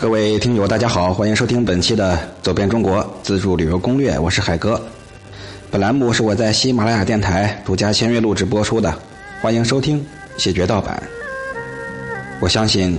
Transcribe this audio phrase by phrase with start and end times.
[0.00, 4.80] 各位听友，大家好，欢迎收听本期的《走遍中国自助旅游攻略》，我是海哥。
[5.70, 8.98] 本栏目是我在喜马拉雅电台独家签约录制播出的，
[9.42, 10.02] 欢迎收听，
[10.38, 11.02] 谢绝盗版。
[12.40, 12.98] 我相信，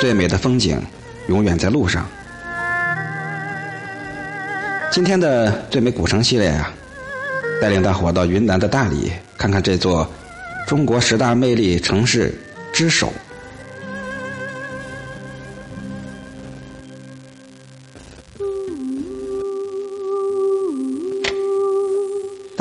[0.00, 0.80] 最美的风景
[1.28, 2.08] 永远在路上。
[4.90, 6.72] 今天的最美古城系列啊，
[7.60, 10.10] 带领大伙到云南的大理，看看这座
[10.66, 12.34] 中国十大魅力城市
[12.72, 13.12] 之首。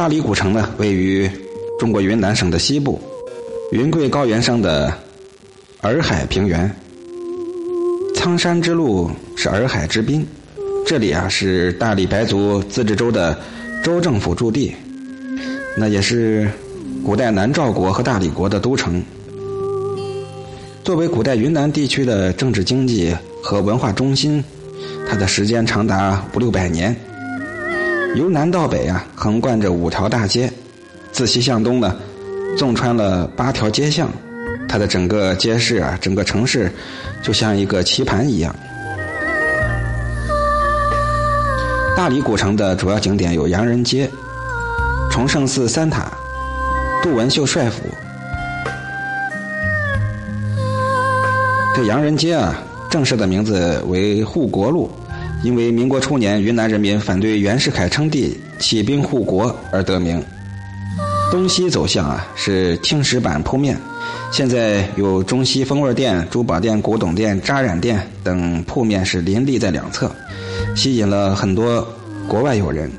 [0.06, 1.28] 大理古城呢，位于
[1.80, 3.02] 中国云南省的西部，
[3.72, 4.94] 云贵高原上的
[5.82, 6.72] 洱海平原。
[8.14, 10.24] 苍山之路是洱海之滨，
[10.86, 13.36] 这里啊是大理白族自治州的
[13.84, 14.76] 州政府驻地，
[15.76, 16.48] 那也是
[17.04, 19.04] 古代南诏国和大理国的都城。
[20.84, 23.12] 作为古代云南地区的政治经济
[23.42, 24.44] 和文化中心，
[25.10, 26.96] 它的时间长达五六百年。
[28.16, 30.48] 由南到北啊，横贯着五条大街；
[31.12, 31.94] 自西向东呢，
[32.58, 34.10] 纵穿了八条街巷。
[34.70, 36.72] 它的整个街市啊，整个城市
[37.22, 38.56] 就像一个棋盘一样。
[41.96, 44.10] 大理古城的主要景点有洋人街、
[45.12, 46.10] 崇圣寺三塔、
[47.04, 47.82] 杜文秀帅府。
[51.76, 54.90] 这洋人街啊，正式的名字为护国路。
[55.46, 60.20] 因为民国初年，云南人民反对袁世凯称帝起兵护国而得名。
[61.32, 63.78] 东西走向啊是青石板铺面，
[64.32, 70.12] 现在有中西风味店、珠宝店、古董店、扎染店等铺面是林立在两侧，
[70.76, 71.88] 吸引了很多
[72.28, 72.92] 国外友人。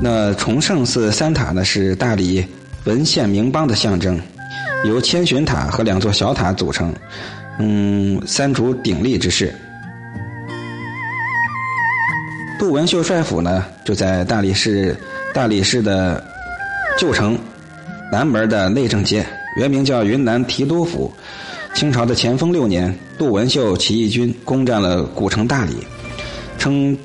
[0.00, 2.42] 那崇圣寺三塔呢是大理
[2.84, 4.18] 文献名邦的象征，
[4.86, 6.90] 由千寻塔和两座小塔组成。
[7.58, 9.54] 嗯，三足鼎立之势。
[12.58, 14.96] 杜文秀帅府呢，就在大理市
[15.32, 16.24] 大理市的
[16.98, 17.38] 旧城
[18.10, 19.24] 南门的内政街，
[19.56, 21.12] 原名叫云南提督府。
[21.74, 25.74] 清朝的咸丰六年，杜文秀起义军攻占了古城大理，
[26.58, 26.96] 称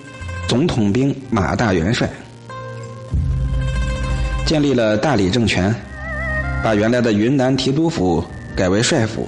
[0.47, 2.09] 总统兵马大元帅，
[4.45, 5.73] 建立了大理政权，
[6.63, 8.23] 把原来的云南提督府
[8.55, 9.27] 改为帅府。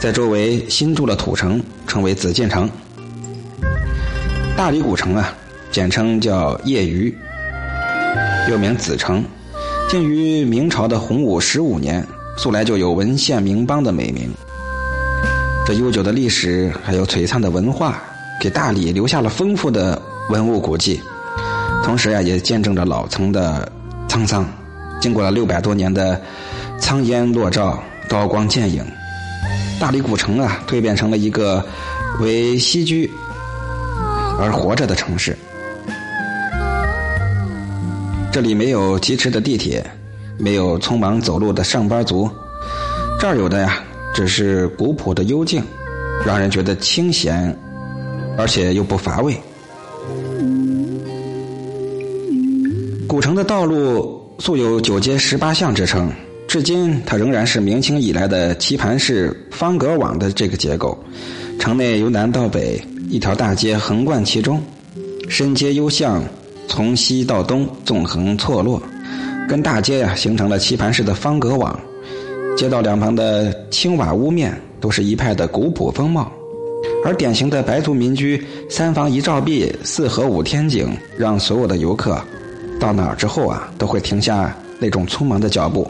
[0.00, 2.66] 在周围新筑了土城，称为紫禁城。
[4.56, 5.34] 大理古城啊，
[5.70, 7.14] 简称叫业余，
[8.48, 9.22] 又名紫城，
[9.90, 12.02] 建于明朝的洪武十五年，
[12.38, 14.30] 素来就有文献名邦的美名。
[15.66, 18.02] 这悠久的历史还有璀璨的文化，
[18.40, 20.00] 给大理留下了丰富的
[20.30, 20.98] 文物古迹，
[21.84, 23.70] 同时啊，也见证着老城的
[24.08, 24.48] 沧桑。
[24.98, 26.18] 经过了六百多年的
[26.78, 28.82] 苍烟落照，刀光剑影。
[29.80, 31.64] 大理古城啊，蜕变成了一个
[32.20, 33.10] 为栖居
[34.38, 35.34] 而活着的城市。
[38.30, 39.82] 这里没有疾驰的地铁，
[40.36, 42.30] 没有匆忙走路的上班族，
[43.18, 43.82] 这儿有的呀，
[44.14, 45.62] 只是古朴的幽静，
[46.26, 47.56] 让人觉得清闲，
[48.36, 49.34] 而且又不乏味。
[53.08, 56.12] 古城的道路素有九街十八巷之称。
[56.50, 60.98] 至今，它仍然是明清以来的棋盘式方格网的这个结构。
[61.60, 64.60] 城内由南到北一条大街横贯其中，
[65.28, 66.24] 深街幽巷
[66.66, 68.82] 从西到东纵横错落，
[69.48, 71.78] 跟大街呀形成了棋盘式的方格网。
[72.56, 76.32] 街道两旁的青瓦屋面都是一派的古朴风貌，
[77.04, 82.20] 而典型的白族民居三房一照壁、四合五天井，让所有的游客
[82.80, 85.88] 到哪儿之后啊，都会停下那种匆忙的脚步。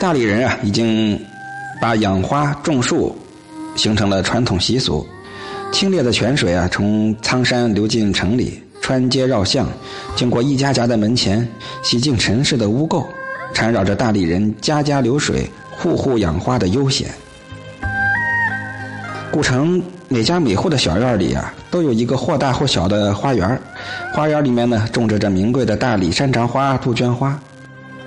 [0.00, 1.20] 大理人啊，已经
[1.78, 3.14] 把养花种树
[3.76, 5.06] 形成了传统习俗。
[5.70, 9.68] 清冽的泉水啊，从苍山流进城里，穿街绕巷，
[10.16, 11.46] 经过一家家的门前，
[11.82, 13.04] 洗净尘世的污垢，
[13.52, 17.06] 缠绕着大理人家家流水、户户养花的悠闲。
[19.30, 23.60] 古城每家每户的小院里啊，都有一个或大或小的花园，
[24.14, 27.38] 花园里面呢，种植着名贵的大理山茶花、杜鹃花。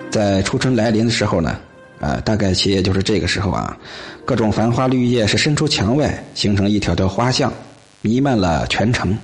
[0.09, 1.55] 在初春来临的时候呢。
[2.03, 3.77] 啊，大概其也就是这个时候啊，
[4.25, 7.51] 各种繁花绿叶是伸出墙外，形成一条条花巷，
[8.01, 9.17] 弥漫了全城。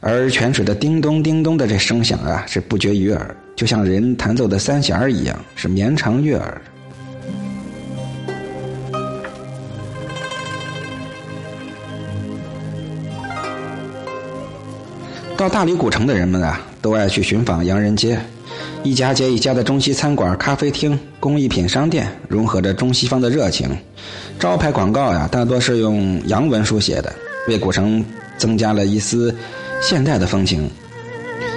[0.00, 6.60] 而泉水的叮咚叮咚的这声响啊，是不绝于耳，就像人弹奏的三弦儿一样，是绵长悦耳。
[15.38, 18.20] 到大理古城的人们啊，都爱去寻访洋人街，
[18.84, 23.66] 一家接一家的中西餐馆、咖啡厅、工艺品商店，融合着中西方的热情。
[24.38, 27.10] 招牌广告呀，大多是用洋文书写的，
[27.48, 28.04] 为古城
[28.36, 29.34] 增加了一丝
[29.80, 30.70] 现代的风情。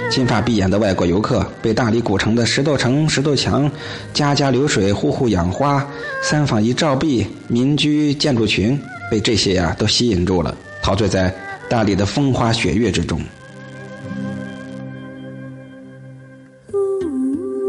[0.08, 3.70] 金发碧眼的外国游客被大理古城的石头城、石头墙、
[4.14, 5.86] 家家流水、户户养花、
[6.22, 8.80] 三坊一照壁、民居建筑群，
[9.10, 11.30] 被这些呀都吸引住了，陶醉在
[11.68, 13.20] 大理的风花雪月之中。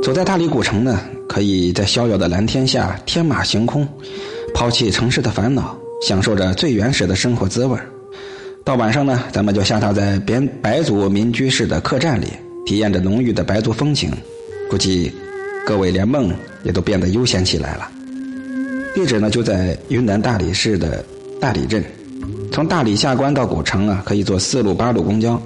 [0.10, 3.88] 走在大理古城呢，可以在逍遥的蓝天下天马行空，
[4.56, 7.78] 抛弃城市的烦恼，享受着最原始的生活滋味
[8.64, 12.26] 到晚上呢，咱们就下榻在边白族民居式的客栈里，
[12.66, 14.12] 体验着浓郁的白族风情。
[14.68, 15.12] 估计
[15.64, 16.34] 各位连梦
[16.64, 17.88] 也都变得悠闲起来了。
[18.96, 21.06] 地址呢就在云南大理市的
[21.40, 21.84] 大理镇，
[22.52, 25.40] 从大理下关到古城啊，可以坐四路八路公交，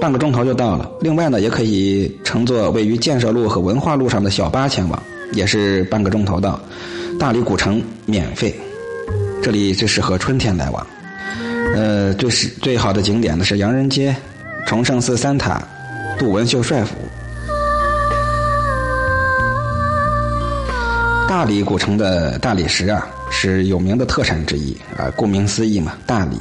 [0.00, 0.90] 半个钟头就到了。
[1.00, 5.02] 另外呢，也可以乘坐位于建设路和文化路上的小巴前往，
[5.32, 6.60] 也是半个钟头到。
[7.18, 8.54] 大理古城免费，
[9.42, 10.86] 这里最适合春天来往。
[11.74, 14.14] 呃，最是最好的景点呢是洋人街、
[14.66, 15.62] 崇圣寺三塔、
[16.18, 16.94] 杜文秀帅府。
[21.26, 25.10] 大理古城的大理石啊，是有名的特产之一啊。
[25.16, 26.36] 顾名思义嘛，大理，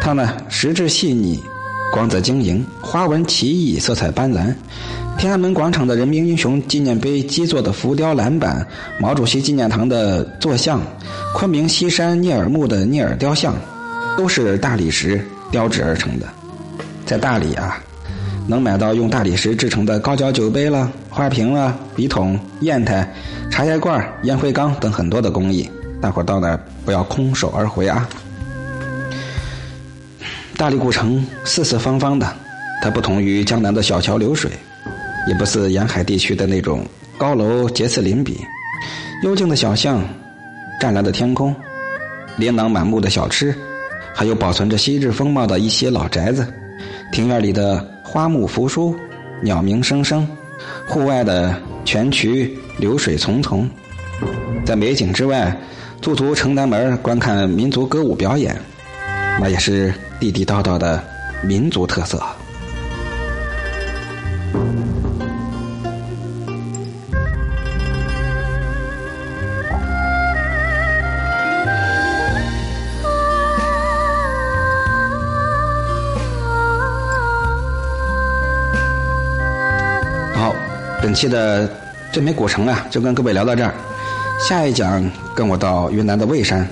[0.00, 1.42] 它呢石质细腻，
[1.92, 4.52] 光泽晶莹，花纹奇异，色彩斑斓。
[5.18, 8.66] 天安门广场的人民英雄纪念碑基座的浮雕栏板，
[8.98, 10.80] 毛主席纪念堂的坐像，
[11.34, 13.54] 昆明西山聂耳墓的聂耳雕像。
[14.14, 16.26] 都是大理石雕制而成的，
[17.06, 17.78] 在大理啊，
[18.46, 23.10] 能买到用大理石制成的高脚酒杯了、花瓶了、笔筒、砚台、
[23.50, 25.66] 茶叶罐、烟灰缸等很多的工艺。
[25.98, 28.06] 大伙到那不要空手而回啊！
[30.56, 32.32] 大理古城四四方方的，
[32.80, 34.50] 它不同于江南的小桥流水，
[35.26, 36.86] 也不似沿海地区的那种
[37.18, 38.40] 高楼结次林比。
[39.24, 40.02] 幽静的小巷，
[40.80, 41.54] 湛蓝的天空，
[42.36, 43.54] 琳琅满目的小吃。
[44.14, 46.46] 还有保存着昔日风貌的一些老宅子，
[47.10, 48.94] 庭院里的花木扶疏，
[49.40, 50.24] 鸟鸣声声；
[50.86, 53.66] 户外的泉渠流水淙淙。
[54.66, 55.56] 在美景之外，
[56.00, 58.54] 驻足城南门观看民族歌舞表演，
[59.40, 61.02] 那也是地地道道的
[61.42, 62.16] 民族特色。
[80.36, 80.54] 好
[81.02, 81.68] 本期的
[82.12, 83.74] 最美古城啊，就跟各位聊到这儿。
[84.48, 85.04] 下一讲
[85.34, 86.64] 跟我到云南的蔚山。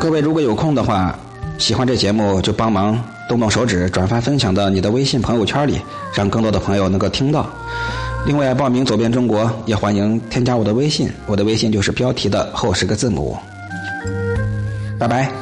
[0.00, 1.14] 各位如果有空的话，
[1.58, 2.98] 喜欢这节目就帮忙
[3.28, 5.78] 动动手指转发分享到你的微信朋友圈里，
[6.14, 7.46] 让更多的朋友能够听到。
[8.26, 13.36] 另外，报名走遍中国也欢迎添加我的微信，我的微信就是标题的后十个字母。
[14.98, 15.39] 拜拜。